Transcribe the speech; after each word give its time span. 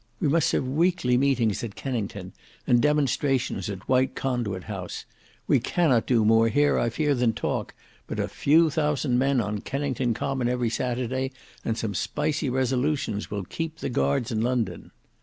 "We 0.19 0.27
must 0.27 0.51
have 0.53 0.67
weekly 0.67 1.15
meetings 1.15 1.63
at 1.63 1.75
Kennington 1.75 2.33
and 2.65 2.81
demonstrations 2.81 3.69
at 3.69 3.87
White 3.87 4.15
Conduit 4.15 4.63
House: 4.63 5.05
we 5.45 5.59
cannot 5.59 6.07
do 6.07 6.25
more 6.25 6.47
here 6.49 6.79
I 6.79 6.89
fear 6.89 7.13
than 7.13 7.33
talk, 7.33 7.75
but 8.07 8.17
a 8.19 8.27
few 8.27 8.71
thousand 8.71 9.19
men 9.19 9.39
on 9.39 9.59
Kennington 9.61 10.15
Common 10.15 10.49
every 10.49 10.71
Saturday 10.71 11.31
and 11.63 11.77
some 11.77 11.93
spicy 11.93 12.49
resolutions 12.49 13.29
will 13.29 13.43
keep 13.43 13.77
the 13.77 13.89
Guards 13.89 14.31
in 14.31 14.41
London." 14.41 14.89